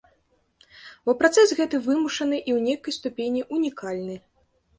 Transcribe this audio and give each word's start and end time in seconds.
Бо 1.09 1.13
працэс 1.19 1.53
гэты 1.59 1.75
вымушаны 1.89 2.37
і 2.41 2.51
ў 2.57 2.59
нейкай 2.69 2.93
ступені 2.99 3.41
унікальны. 3.61 4.15